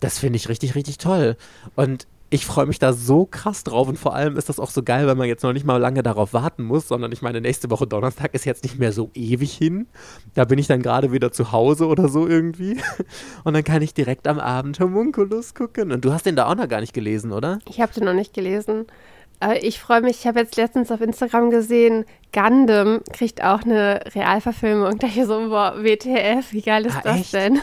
[0.00, 1.36] Das finde ich richtig, richtig toll.
[1.74, 4.82] Und ich freue mich da so krass drauf und vor allem ist das auch so
[4.82, 7.70] geil, weil man jetzt noch nicht mal lange darauf warten muss, sondern ich meine, nächste
[7.70, 9.86] Woche Donnerstag ist jetzt nicht mehr so ewig hin.
[10.34, 12.76] Da bin ich dann gerade wieder zu Hause oder so irgendwie.
[13.44, 15.90] Und dann kann ich direkt am Abend Homunculus gucken.
[15.90, 17.60] Und du hast den da auch noch gar nicht gelesen, oder?
[17.66, 18.86] Ich habe den noch nicht gelesen.
[19.40, 24.00] Aber ich freue mich, ich habe jetzt letztens auf Instagram gesehen, Gundam kriegt auch eine
[24.14, 24.98] Realverfilmung.
[24.98, 27.32] Da ich so, boah, WTF, wie geil ist ah, das echt?
[27.34, 27.60] denn?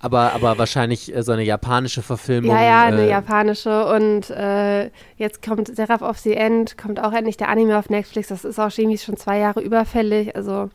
[0.00, 2.50] Aber, aber wahrscheinlich äh, so eine japanische Verfilmung.
[2.50, 3.86] Ja, ja, eine äh, japanische.
[3.86, 8.28] Und äh, jetzt kommt Seraph of the End, kommt auch endlich der Anime auf Netflix.
[8.28, 10.34] Das ist auch irgendwie schon zwei Jahre überfällig.
[10.34, 10.70] Also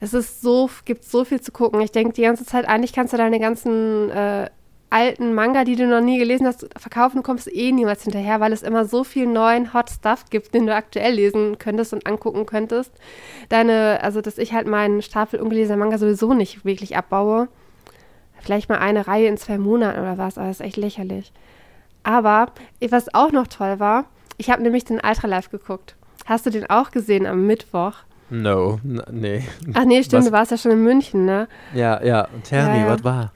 [0.00, 1.80] es ist so, gibt so viel zu gucken.
[1.80, 4.48] Ich denke die ganze Zeit, eigentlich kannst du deine ganzen äh,
[4.92, 8.52] alten Manga, die du noch nie gelesen hast, verkaufen, du kommst eh niemals hinterher, weil
[8.52, 12.46] es immer so viel neuen Hot Stuff gibt, den du aktuell lesen könntest und angucken
[12.46, 12.92] könntest.
[13.48, 17.48] Deine, also dass ich halt meinen Stapel ungelesener Manga sowieso nicht wirklich abbaue
[18.42, 21.32] vielleicht mal eine Reihe in zwei Monaten oder was, aber das ist echt lächerlich.
[22.02, 22.52] Aber
[22.90, 24.04] was auch noch toll war,
[24.36, 25.94] ich habe nämlich den Ultra Live geguckt.
[26.26, 27.94] Hast du den auch gesehen am Mittwoch?
[28.30, 29.44] No, nee.
[29.74, 30.26] Ach nee, stimmt, was?
[30.26, 31.48] du warst ja schon in München, ne?
[31.74, 32.28] Ja, ja.
[32.44, 33.32] Tell ja, me, was war?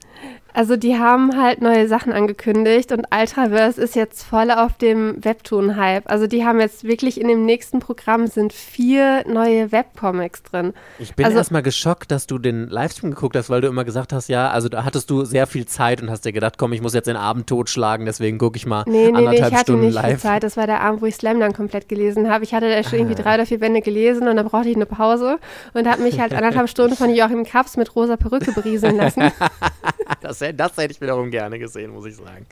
[0.57, 6.11] Also die haben halt neue Sachen angekündigt und Ultraverse ist jetzt voll auf dem Webtoon-Hype.
[6.11, 10.73] Also die haben jetzt wirklich in dem nächsten Programm sind vier neue Webcomics drin.
[10.99, 14.15] Ich bin also, erstmal geschockt, dass du den Livestream geguckt hast, weil du immer gesagt
[14.15, 16.81] hast, ja, also da hattest du sehr viel Zeit und hast dir gedacht, komm, ich
[16.81, 19.61] muss jetzt den Abend totschlagen, deswegen gucke ich mal nee, nee, anderthalb nee, ich hatte
[19.61, 20.07] Stunden nicht live.
[20.07, 20.43] Viel Zeit.
[20.43, 22.45] Das war der Abend, wo ich Slam dann komplett gelesen habe.
[22.45, 23.23] Ich hatte da schon irgendwie ah.
[23.23, 25.39] drei oder vier Bände gelesen und dann brauchte ich eine Pause
[25.75, 29.31] und habe mich halt anderthalb Stunden von Joachim Kaps mit rosa Perücke berieseln lassen.
[30.23, 32.47] das, das hätte ich wiederum gerne gesehen, muss ich sagen.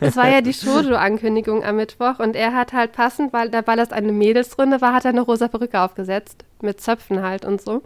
[0.00, 3.76] Es war ja die Shoujo-Ankündigung am Mittwoch und er hat halt passend, weil da weil
[3.76, 6.44] das eine Mädelsrunde war, hat er eine rosa Perücke aufgesetzt.
[6.60, 7.82] Mit Zöpfen halt und so.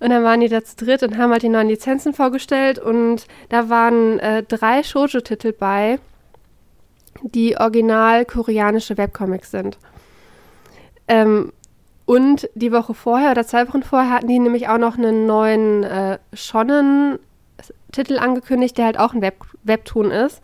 [0.00, 3.26] Und dann waren die da zu dritt und haben halt die neuen Lizenzen vorgestellt und
[3.48, 5.98] da waren äh, drei Shoujo-Titel bei,
[7.22, 9.76] die original koreanische Webcomics sind.
[11.08, 11.52] Ähm,
[12.04, 15.82] und die Woche vorher oder zwei Wochen vorher hatten die nämlich auch noch einen neuen
[15.82, 17.18] äh, Shonen
[17.92, 20.40] Titel angekündigt, der halt auch ein Web Webtoon ist.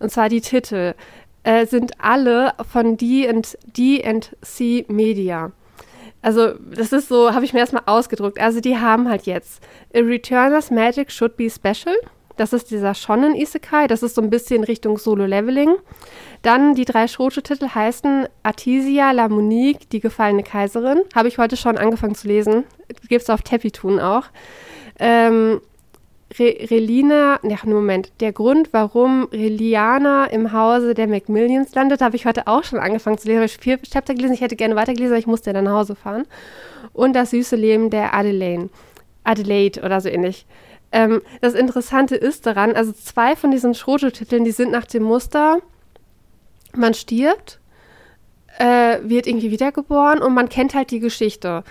[0.00, 0.94] Und zwar die Titel
[1.42, 5.52] äh, sind alle von D&C Media.
[6.20, 8.40] Also, das ist so, habe ich mir erstmal ausgedruckt.
[8.40, 9.62] Also, die haben halt jetzt
[9.94, 11.94] A Returner's Magic Should Be Special.
[12.36, 13.88] Das ist dieser Shonen Isekai.
[13.88, 15.76] Das ist so ein bisschen Richtung Solo-Leveling.
[16.42, 21.00] Dann die drei Shoujo-Titel heißen Artesia, La Monique, die gefallene Kaiserin.
[21.16, 22.64] Habe ich heute schon angefangen zu lesen.
[23.08, 24.26] Gibt es auf Tepitun auch.
[25.00, 25.60] Ähm,
[26.36, 32.26] Re Relina, ja, Moment, der Grund, warum Reliana im Hause der Macmillions landet, habe ich
[32.26, 33.44] heute auch schon angefangen zu lesen.
[33.44, 35.94] Ich habe vier Chapter gelesen, ich hätte gerne weitergelesen, aber ich musste dann nach Hause
[35.94, 36.26] fahren.
[36.92, 38.68] Und das süße Leben der Adelaide.
[39.24, 40.44] Adelaide oder so ähnlich.
[40.92, 45.58] Ähm, das Interessante ist daran, also zwei von diesen Shoujo-Titeln, die sind nach dem Muster,
[46.74, 47.58] man stirbt,
[48.58, 51.64] äh, wird irgendwie wiedergeboren und man kennt halt die Geschichte.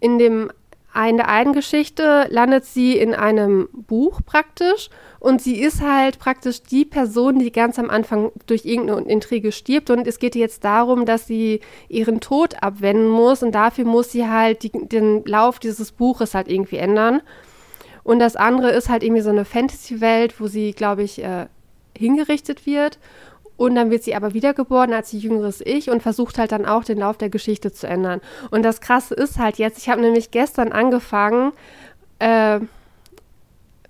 [0.00, 0.50] In dem
[0.94, 6.62] in der einen Geschichte landet sie in einem Buch praktisch und sie ist halt praktisch
[6.62, 11.04] die Person, die ganz am Anfang durch irgendeine Intrige stirbt und es geht jetzt darum,
[11.04, 15.92] dass sie ihren Tod abwenden muss und dafür muss sie halt die, den Lauf dieses
[15.92, 17.22] Buches halt irgendwie ändern.
[18.04, 21.46] Und das andere ist halt irgendwie so eine Fantasy-Welt, wo sie, glaube ich, äh,
[21.96, 22.98] hingerichtet wird
[23.56, 26.84] und dann wird sie aber wiedergeboren als ihr jüngeres Ich und versucht halt dann auch
[26.84, 28.20] den Lauf der Geschichte zu ändern.
[28.50, 31.52] Und das Krasse ist halt jetzt, ich habe nämlich gestern angefangen,
[32.18, 32.60] äh,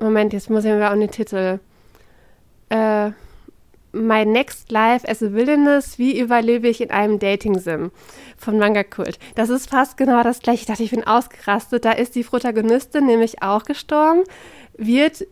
[0.01, 1.61] Moment, jetzt muss ich mir auch den Titel.
[2.69, 3.11] Äh,
[3.93, 7.93] My Next Life as a Villainess, wie überlebe ich in einem Dating-Sim
[8.37, 9.21] von Manga Kult.
[9.37, 10.63] Das ist fast genau das gleiche.
[10.63, 11.85] Ich dachte, ich bin ausgerastet.
[11.85, 14.25] Da ist die Protagonistin nämlich auch gestorben,
[14.77, 15.25] wird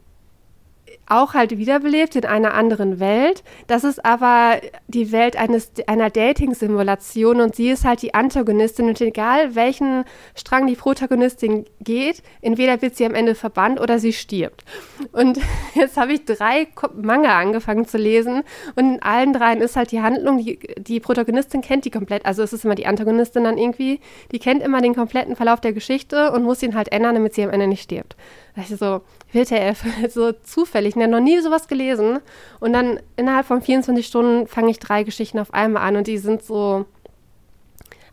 [1.12, 3.42] auch halt wiederbelebt in einer anderen Welt.
[3.66, 9.01] Das ist aber die Welt eines, einer Dating-Simulation und sie ist halt die Antagonistin und
[9.01, 14.64] egal welchen Strang die Protagonistin geht, entweder wird sie am Ende verbannt oder sie stirbt.
[15.12, 15.38] Und
[15.75, 18.42] jetzt habe ich drei Manga angefangen zu lesen
[18.77, 22.42] und in allen dreien ist halt die Handlung, die, die Protagonistin kennt die komplett, also
[22.42, 24.01] es ist immer die Antagonistin dann irgendwie,
[24.33, 27.42] die kennt immer den kompletten Verlauf der Geschichte und muss ihn halt ändern, damit sie
[27.42, 28.16] am Ende nicht stirbt.
[28.55, 29.01] Da ich so,
[29.33, 32.21] WTF, so zufällig, ich habe noch nie sowas gelesen.
[32.61, 36.19] Und dann innerhalb von 24 Stunden fange ich drei Geschichten auf einmal an und die
[36.19, 36.85] sind so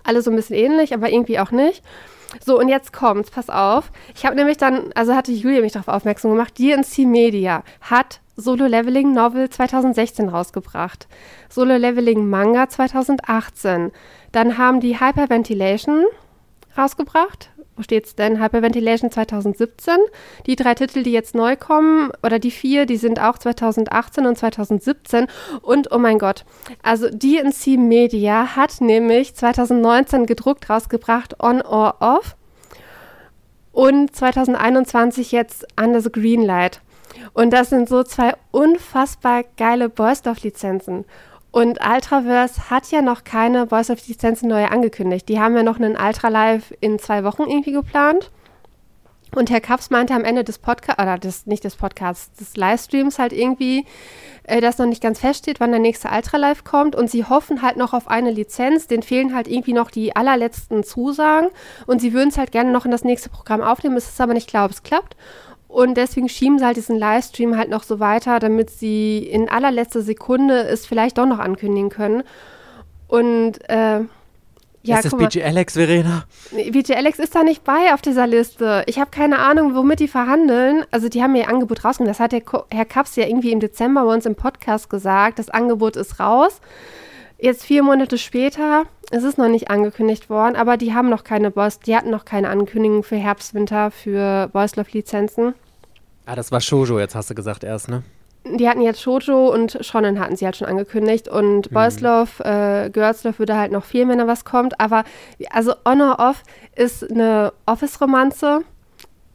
[0.04, 1.84] alle so ein bisschen ähnlich, aber irgendwie auch nicht.
[2.46, 3.92] So, und jetzt kommt's, pass auf.
[4.16, 8.68] Ich habe nämlich dann, also hatte Julia mich darauf aufmerksam gemacht, DNC Media hat Solo
[8.68, 11.08] Leveling Novel 2016 rausgebracht.
[11.50, 13.92] Solo Leveling Manga 2018.
[14.32, 16.06] Dann haben die Hyperventilation
[16.78, 18.44] rausgebracht wo steht's denn?
[18.44, 19.96] Hyperventilation 2017.
[20.46, 24.38] Die drei Titel, die jetzt neu kommen, oder die vier, die sind auch 2018 und
[24.38, 25.28] 2017.
[25.62, 26.44] Und oh mein Gott,
[26.84, 32.36] also DNC Media hat nämlich 2019 gedruckt rausgebracht On or Off
[33.72, 36.82] und 2021 jetzt Under the Green Light.
[37.34, 41.06] Und das sind so zwei unfassbar geile Boysdorf-Lizenzen.
[41.52, 45.28] Und Ultraverse hat ja noch keine Voice of Lizenzen neue angekündigt.
[45.30, 48.30] Die haben ja noch einen Ultra Live in zwei Wochen irgendwie geplant.
[49.36, 53.20] Und Herr Kaps meinte am Ende des Podcasts, oder des, nicht des Podcasts, des Livestreams
[53.20, 53.86] halt irgendwie,
[54.44, 56.96] äh, dass noch nicht ganz feststeht, wann der nächste Ultra Live kommt.
[56.96, 58.88] Und sie hoffen halt noch auf eine Lizenz.
[58.88, 61.50] Den fehlen halt irgendwie noch die allerletzten Zusagen.
[61.86, 63.98] Und sie würden es halt gerne noch in das nächste Programm aufnehmen.
[63.98, 65.16] Es ist aber nicht klar, ob es klappt.
[65.70, 70.02] Und deswegen schieben sie halt diesen Livestream halt noch so weiter, damit sie in allerletzter
[70.02, 72.24] Sekunde es vielleicht doch noch ankündigen können.
[73.08, 74.02] Und äh,
[74.82, 76.26] ja, ist das BG Alex, Verena?
[76.52, 78.84] BG Alex ist da nicht bei auf dieser Liste.
[78.88, 80.86] Ich habe keine Ahnung, womit die verhandeln.
[80.90, 82.12] Also die haben mir ihr Angebot rausgegeben.
[82.12, 85.38] Das hat der Herr Kaps ja irgendwie im Dezember bei uns im Podcast gesagt.
[85.38, 86.62] Das Angebot ist raus.
[87.42, 91.52] Jetzt vier Monate später ist es noch nicht angekündigt worden, aber die haben noch keine
[91.52, 95.54] Boss, die hatten noch keine Ankündigung für Herbst, Winter für Boys Love Lizenzen.
[96.26, 98.04] Ah, das war Shoujo, jetzt hast du gesagt erst, ne?
[98.46, 101.74] Die hatten jetzt Shoujo und Shonen hatten sie halt schon angekündigt und mhm.
[101.74, 105.06] Boys Love, äh, Girls Love würde halt noch viel, wenn da was kommt, aber
[105.50, 106.44] also Honor Off
[106.76, 108.66] ist eine Office-Romanze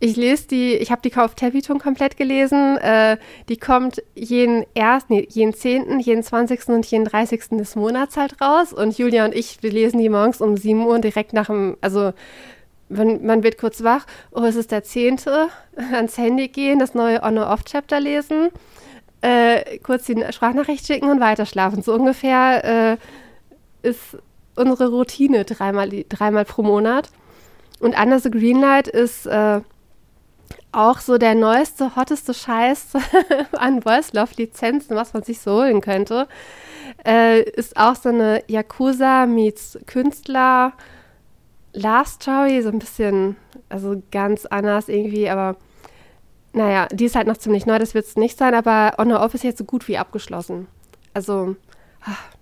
[0.04, 2.76] ich lese die, ich habe die auf Teviton komplett gelesen.
[2.76, 3.16] Äh,
[3.48, 6.68] die kommt jeden ersten, nee, jeden 10., jeden 20.
[6.68, 7.48] und jeden 30.
[7.52, 8.74] des Monats halt raus.
[8.74, 12.12] Und Julia und ich, wir lesen die morgens um 7 Uhr direkt nach dem, also
[12.90, 15.20] man, man wird kurz wach, oh, es ist der 10.,
[15.92, 18.50] ans Handy gehen, das neue On-Off-Chapter lesen,
[19.22, 21.82] äh, kurz die Sprachnachricht schicken und weiterschlafen.
[21.82, 22.98] So ungefähr
[23.82, 24.18] äh, ist
[24.54, 27.08] unsere Routine dreimal, dreimal pro Monat.
[27.80, 29.60] Und Under the Greenlight ist äh,
[30.74, 32.94] auch so der neueste, hotteste Scheiß
[33.52, 36.28] an Voice Love Lizenzen, was man sich so holen könnte,
[37.06, 40.72] äh, ist auch so eine Yakuza meets Künstler
[41.72, 43.36] Last Story, so ein bisschen,
[43.68, 45.56] also ganz anders irgendwie, aber
[46.52, 49.34] naja, die ist halt noch ziemlich neu, das wird es nicht sein, aber Honor Off
[49.34, 50.68] ist jetzt so gut wie abgeschlossen.
[51.12, 51.56] Also,
[52.00, 52.33] ach,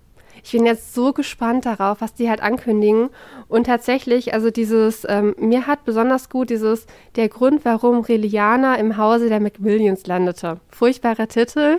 [0.43, 3.09] ich bin jetzt so gespannt darauf, was die halt ankündigen.
[3.47, 8.97] Und tatsächlich, also dieses, ähm, mir hat besonders gut dieses, der Grund, warum Reliana im
[8.97, 10.59] Hause der McWilliams landete.
[10.69, 11.77] Furchtbarer Titel.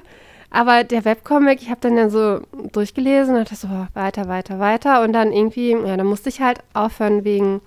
[0.50, 2.40] Aber der Webcomic, ich habe dann ja so
[2.72, 5.02] durchgelesen und dachte so, weiter, weiter, weiter.
[5.02, 7.60] Und dann irgendwie, ja, da musste ich halt aufhören wegen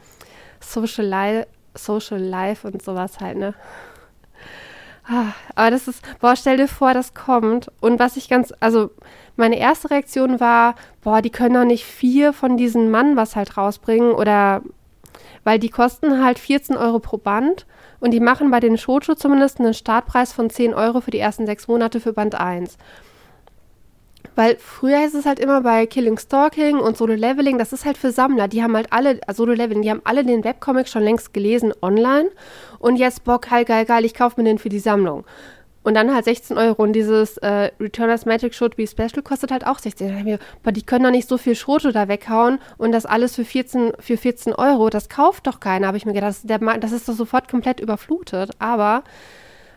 [0.60, 1.44] Social, Li
[1.76, 3.54] Social Life und sowas halt, ne?
[5.10, 7.72] Ah, aber das ist, boah, stell dir vor, das kommt.
[7.80, 8.90] Und was ich ganz, also
[9.38, 13.58] meine erste Reaktion war, boah, die können doch nicht vier von diesen Mann was halt
[13.58, 14.62] rausbringen oder
[15.44, 17.66] weil die kosten halt 14 Euro pro Band
[18.00, 21.46] und die machen bei den Shoujo zumindest einen Startpreis von 10 Euro für die ersten
[21.46, 22.78] sechs Monate für Band 1.
[24.36, 27.98] Weil früher ist es halt immer bei Killing Stalking und Solo Leveling, das ist halt
[27.98, 28.48] für Sammler.
[28.48, 31.74] Die haben halt alle, also Solo Leveling, die haben alle den Webcomic schon längst gelesen
[31.82, 32.30] online
[32.78, 35.26] und jetzt Bock, geil, geil, geil, ich kaufe mir den für die Sammlung.
[35.88, 36.84] Und dann halt 16 Euro.
[36.84, 40.38] Und dieses äh, Returners Magic Should Be Special kostet halt auch 16 Euro.
[40.62, 43.94] Aber die können doch nicht so viel Schrote da weghauen und das alles für 14,
[43.98, 44.90] für 14 Euro.
[44.90, 46.32] Das kauft doch keiner, habe ich mir gedacht.
[46.32, 48.52] Das, der, das ist doch sofort komplett überflutet.
[48.60, 49.06] Aber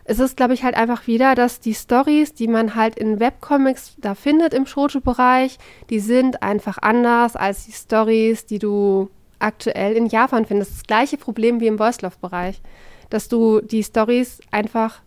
[0.03, 3.95] es ist, glaube ich, halt einfach wieder, dass die Stories, die man halt in Webcomics
[3.97, 10.07] da findet im Shoujo-Bereich, die sind einfach anders als die Stories, die du aktuell in
[10.07, 10.73] Japan findest.
[10.73, 12.61] Das gleiche Problem wie im Voice Love-Bereich.
[13.09, 15.01] Dass du die Stories einfach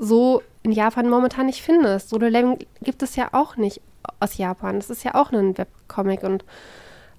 [0.00, 2.08] so in Japan momentan nicht findest.
[2.08, 3.80] Solo Leveling gibt es ja auch nicht
[4.18, 4.76] aus Japan.
[4.76, 6.44] Das ist ja auch ein Webcomic und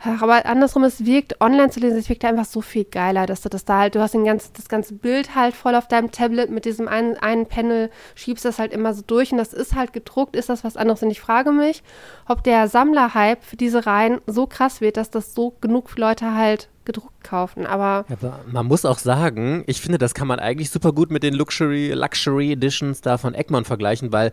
[0.03, 3.41] Ach, aber andersrum, es wirkt online zu lesen, es wirkt einfach so viel geiler, dass
[3.41, 6.11] du das da halt, du hast den ganz, das ganze Bild halt voll auf deinem
[6.11, 9.75] Tablet mit diesem einen, einen Panel, schiebst das halt immer so durch und das ist
[9.75, 11.03] halt gedruckt, ist das was anderes?
[11.03, 11.83] Und ich frage mich,
[12.27, 16.69] ob der Sammlerhype für diese Reihen so krass wird, dass das so genug Leute halt
[16.85, 17.67] gedruckt kaufen.
[17.67, 21.21] Aber, aber man muss auch sagen, ich finde, das kann man eigentlich super gut mit
[21.21, 24.31] den Luxury, Luxury Editions da von Egmont vergleichen, weil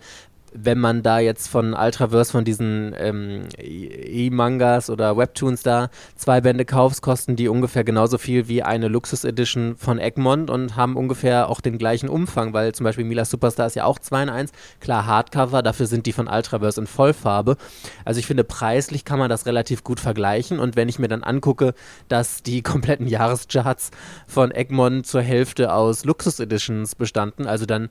[0.52, 6.64] wenn man da jetzt von Ultraverse, von diesen ähm, E-Mangas oder Webtoons da zwei Bände
[6.64, 11.60] kaufst, kosten die ungefähr genauso viel wie eine Luxus-Edition von Egmont und haben ungefähr auch
[11.60, 15.06] den gleichen Umfang, weil zum Beispiel Mila Superstar ist ja auch 2 in 1, klar
[15.06, 17.56] Hardcover, dafür sind die von Ultraverse in Vollfarbe.
[18.04, 21.22] Also ich finde, preislich kann man das relativ gut vergleichen und wenn ich mir dann
[21.22, 21.74] angucke,
[22.08, 23.90] dass die kompletten Jahrescharts
[24.26, 27.88] von Egmont zur Hälfte aus Luxus-Editions bestanden, also dann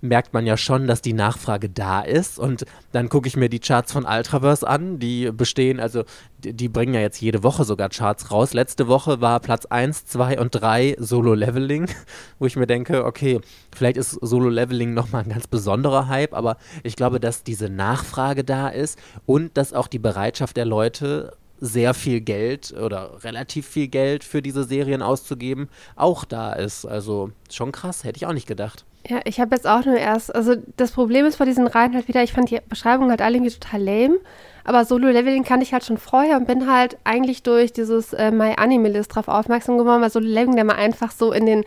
[0.00, 2.38] merkt man ja schon, dass die Nachfrage da ist.
[2.38, 4.98] Und dann gucke ich mir die Charts von Ultraverse an.
[4.98, 6.04] Die bestehen, also
[6.38, 8.54] die, die, bringen ja jetzt jede Woche sogar Charts raus.
[8.54, 11.88] Letzte Woche war Platz 1, 2 und 3 Solo Leveling,
[12.38, 13.40] wo ich mir denke, okay,
[13.74, 18.44] vielleicht ist Solo Leveling nochmal ein ganz besonderer Hype, aber ich glaube, dass diese Nachfrage
[18.44, 23.88] da ist und dass auch die Bereitschaft der Leute sehr viel Geld oder relativ viel
[23.88, 26.86] Geld für diese Serien auszugeben, auch da ist.
[26.86, 28.84] Also schon krass, hätte ich auch nicht gedacht.
[29.06, 32.08] Ja, ich habe jetzt auch nur erst, also das Problem ist bei diesen Reihen halt
[32.08, 34.18] wieder, ich fand die Beschreibung halt alle irgendwie total lame,
[34.64, 38.54] aber Solo-Leveling kannte ich halt schon vorher und bin halt eigentlich durch dieses äh, My
[38.56, 41.64] Anime List drauf aufmerksam geworden, weil Solo-Leveling der mal einfach so in den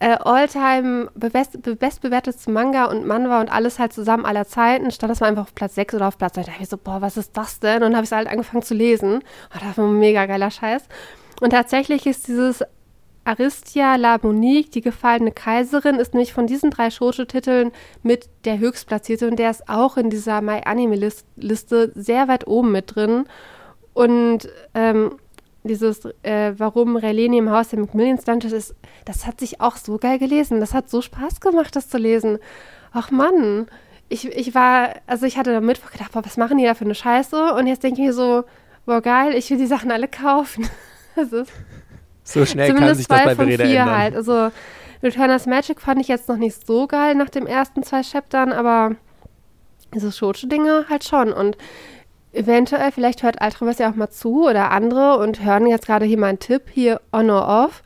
[0.00, 5.20] äh, All-Time best, bestbewertetsten Manga und Manwa und alles halt zusammen aller Zeiten, stand das
[5.20, 6.44] mal einfach auf Platz 6 oder auf Platz 9.
[6.44, 7.82] Da dachte ich so, boah, was ist das denn?
[7.82, 9.20] Und habe ich es halt angefangen zu lesen.
[9.54, 10.84] Oh, das war ein mega geiler Scheiß.
[11.40, 12.62] Und tatsächlich ist dieses
[13.28, 19.28] Aristia La Monique, die gefallene Kaiserin, ist nämlich von diesen drei Shoujo-Titeln mit der höchstplatzierte
[19.28, 23.26] und der ist auch in dieser My Anime-Liste sehr weit oben mit drin.
[23.92, 25.18] Und ähm,
[25.62, 29.98] dieses, äh, warum Releni im Haus der Macmillans Dungeons ist, das hat sich auch so
[29.98, 30.58] geil gelesen.
[30.58, 32.38] Das hat so Spaß gemacht, das zu lesen.
[32.92, 33.66] Ach Mann,
[34.08, 36.86] ich, ich war, also ich hatte da Mittwoch gedacht, boah, was machen die da für
[36.86, 37.52] eine Scheiße?
[37.52, 38.44] Und jetzt denke ich mir so,
[38.86, 40.66] boah, geil, ich will die Sachen alle kaufen.
[41.14, 41.52] das ist
[42.32, 43.90] so schnell kann sich das bei Verena ändern.
[43.90, 44.16] Halt.
[44.16, 44.50] Also
[45.02, 48.96] Returners Magic fand ich jetzt noch nicht so geil nach den ersten zwei Chaptern, aber
[49.94, 51.32] diese Shoujo-Dinge halt schon.
[51.32, 51.56] Und
[52.32, 56.18] eventuell, vielleicht hört Ultraverse ja auch mal zu oder andere und hören jetzt gerade hier
[56.18, 57.82] mal einen Tipp, hier on or off.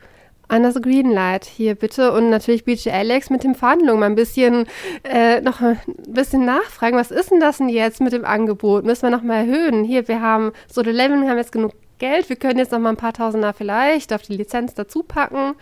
[0.49, 2.11] Under the Greenlight, hier bitte.
[2.11, 4.67] Und natürlich BG Alex mit den Verhandlungen mal ein bisschen,
[5.03, 6.97] äh, noch ein bisschen nachfragen.
[6.97, 8.83] Was ist denn das denn jetzt mit dem Angebot?
[8.83, 9.83] Müssen wir noch mal erhöhen?
[9.83, 11.71] Hier, wir haben so the Level, haben jetzt genug
[12.03, 12.27] Geld.
[12.27, 15.55] Wir können jetzt noch mal ein paar Tausender vielleicht auf die Lizenz dazu packen.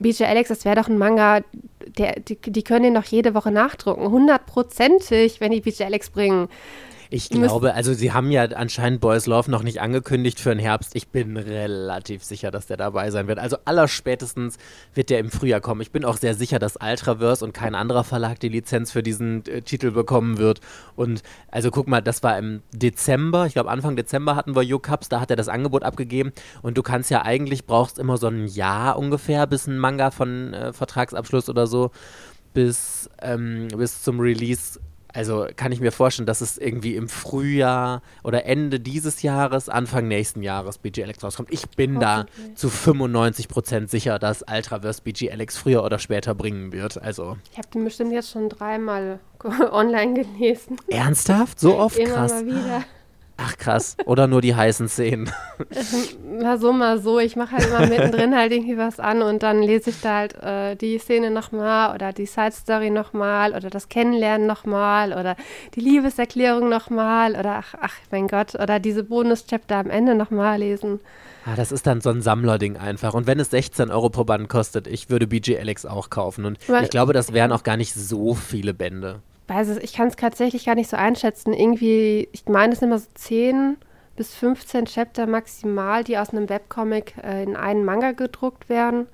[0.00, 1.42] BJ Alex, das wäre doch ein Manga,
[1.96, 4.10] der, die, die können den doch jede Woche nachdrucken.
[4.10, 6.48] Hundertprozentig, wenn die BJ Alex bringen.
[7.10, 10.94] Ich glaube, also sie haben ja anscheinend Boys Love noch nicht angekündigt für den Herbst.
[10.94, 13.38] Ich bin relativ sicher, dass der dabei sein wird.
[13.38, 14.58] Also allerspätestens
[14.92, 15.80] wird der im Frühjahr kommen.
[15.80, 19.46] Ich bin auch sehr sicher, dass Ultraverse und kein anderer Verlag die Lizenz für diesen
[19.46, 20.60] äh, Titel bekommen wird.
[20.96, 25.08] Und also guck mal, das war im Dezember, ich glaube Anfang Dezember hatten wir Yo-Cups,
[25.08, 26.32] da hat er das Angebot abgegeben.
[26.60, 30.52] Und du kannst ja eigentlich, brauchst immer so ein Jahr ungefähr, bis ein Manga von
[30.52, 31.90] äh, Vertragsabschluss oder so
[32.54, 34.80] bis, ähm, bis zum Release
[35.12, 40.06] also kann ich mir vorstellen, dass es irgendwie im Frühjahr oder Ende dieses Jahres, Anfang
[40.08, 41.52] nächsten Jahres BG Alex rauskommt.
[41.52, 42.54] Ich bin oh, da okay.
[42.54, 47.00] zu 95% sicher, dass Ultraverse BG Alex früher oder später bringen wird.
[47.00, 49.20] Also ich habe den bestimmt jetzt schon dreimal
[49.70, 50.76] online gelesen.
[50.88, 51.58] Ernsthaft?
[51.58, 51.96] So oft?
[51.96, 52.32] Immer Krass.
[52.32, 52.84] Mal wieder.
[53.40, 53.96] Ach krass.
[54.04, 55.30] Oder nur die heißen Szenen.
[56.42, 57.20] mal so, mal so.
[57.20, 60.34] Ich mache halt immer mittendrin halt irgendwie was an und dann lese ich da halt
[60.42, 65.36] äh, die Szene nochmal oder die Side Story nochmal oder das Kennenlernen nochmal oder
[65.76, 70.98] die Liebeserklärung nochmal oder ach, ach mein Gott, oder diese Bonus-Chapter am Ende nochmal lesen.
[71.46, 73.14] Ah, das ist dann so ein Sammlerding einfach.
[73.14, 76.44] Und wenn es 16 Euro pro Band kostet, ich würde BG Alex auch kaufen.
[76.44, 79.92] Und Weil, ich glaube, das wären auch gar nicht so viele Bände weiß es, ich
[79.92, 81.52] kann es tatsächlich gar nicht so einschätzen.
[81.52, 83.76] Irgendwie, ich meine, es sind immer so 10
[84.16, 89.06] bis 15 Chapter maximal, die aus einem Webcomic äh, in einen Manga gedruckt werden.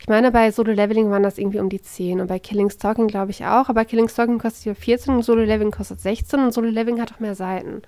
[0.00, 3.08] Ich meine, bei Solo Leveling waren das irgendwie um die 10 und bei Killing Stalking
[3.08, 6.54] glaube ich auch, aber Killing Stalking kostet ja 14 und Solo Leveling kostet 16 und
[6.54, 7.82] Solo Leveling hat auch mehr Seiten.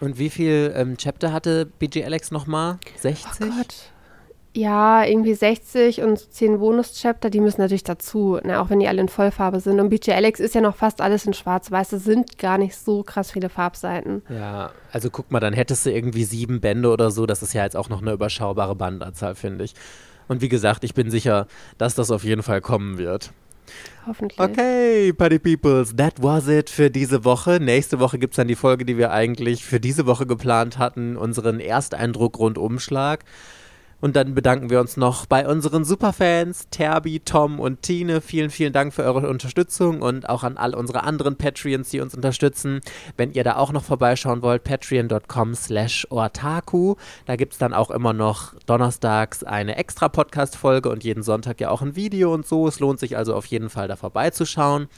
[0.00, 2.78] Und wie viel ähm, Chapter hatte BG Alex nochmal?
[2.96, 3.26] 60?
[3.40, 3.74] Oh Gott,
[4.58, 9.00] ja, irgendwie 60 und 10 Bonus-Chapter, die müssen natürlich dazu, ne, auch wenn die alle
[9.00, 9.78] in Vollfarbe sind.
[9.78, 11.92] Und BJ Alex ist ja noch fast alles in schwarz-weiß.
[11.92, 14.22] Es sind gar nicht so krass viele Farbseiten.
[14.28, 17.24] Ja, also guck mal, dann hättest du irgendwie sieben Bände oder so.
[17.24, 19.74] Das ist ja jetzt auch noch eine überschaubare Bandanzahl, finde ich.
[20.26, 21.46] Und wie gesagt, ich bin sicher,
[21.78, 23.30] dass das auf jeden Fall kommen wird.
[24.06, 24.40] Hoffentlich.
[24.40, 27.60] Okay, Party Peoples, that was it für diese Woche.
[27.60, 31.16] Nächste Woche gibt es dann die Folge, die wir eigentlich für diese Woche geplant hatten,
[31.16, 33.24] unseren Ersteindruck-Rundumschlag.
[34.00, 38.20] Und dann bedanken wir uns noch bei unseren Superfans, Terbi, Tom und Tine.
[38.20, 42.14] Vielen, vielen Dank für eure Unterstützung und auch an all unsere anderen Patreons, die uns
[42.14, 42.80] unterstützen.
[43.16, 46.94] Wenn ihr da auch noch vorbeischauen wollt, patreon.com slash ortaku.
[47.26, 51.70] Da gibt es dann auch immer noch donnerstags eine extra Podcast-Folge und jeden Sonntag ja
[51.70, 52.68] auch ein Video und so.
[52.68, 54.88] Es lohnt sich also auf jeden Fall da vorbeizuschauen.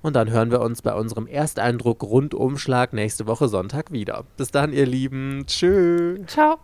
[0.00, 4.24] Und dann hören wir uns bei unserem Ersteindruck Rundumschlag nächste Woche Sonntag wieder.
[4.36, 5.44] Bis dann, ihr Lieben.
[5.46, 6.24] Tschö.
[6.26, 6.58] Ciao.